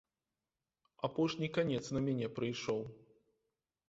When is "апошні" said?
1.07-1.49